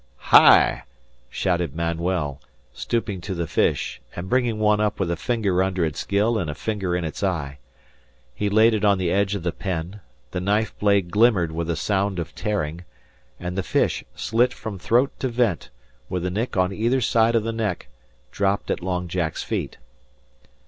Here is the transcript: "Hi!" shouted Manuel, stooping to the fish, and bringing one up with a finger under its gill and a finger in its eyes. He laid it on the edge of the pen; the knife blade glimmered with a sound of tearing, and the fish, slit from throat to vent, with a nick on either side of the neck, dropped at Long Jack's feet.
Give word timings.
"Hi!" 0.31 0.85
shouted 1.29 1.75
Manuel, 1.75 2.41
stooping 2.73 3.21
to 3.21 3.35
the 3.35 3.45
fish, 3.45 4.01
and 4.15 4.27
bringing 4.31 4.57
one 4.57 4.81
up 4.81 4.99
with 4.99 5.11
a 5.11 5.15
finger 5.15 5.61
under 5.61 5.85
its 5.85 6.03
gill 6.05 6.39
and 6.39 6.49
a 6.49 6.55
finger 6.55 6.95
in 6.95 7.03
its 7.05 7.21
eyes. 7.21 7.57
He 8.33 8.49
laid 8.49 8.73
it 8.73 8.83
on 8.83 8.97
the 8.97 9.11
edge 9.11 9.35
of 9.35 9.43
the 9.43 9.51
pen; 9.51 9.99
the 10.31 10.39
knife 10.41 10.75
blade 10.79 11.11
glimmered 11.11 11.51
with 11.51 11.69
a 11.69 11.75
sound 11.75 12.17
of 12.17 12.33
tearing, 12.33 12.83
and 13.39 13.55
the 13.55 13.61
fish, 13.61 14.03
slit 14.15 14.53
from 14.53 14.79
throat 14.79 15.11
to 15.19 15.27
vent, 15.27 15.69
with 16.09 16.25
a 16.25 16.31
nick 16.31 16.57
on 16.57 16.73
either 16.73 16.99
side 16.99 17.35
of 17.35 17.43
the 17.43 17.53
neck, 17.53 17.87
dropped 18.31 18.71
at 18.71 18.81
Long 18.81 19.07
Jack's 19.07 19.43
feet. 19.43 19.77